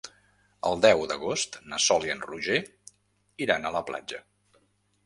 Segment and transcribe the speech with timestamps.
[0.69, 2.59] El deu d'agost na Sol i en Roger
[3.47, 4.25] iran a la platja.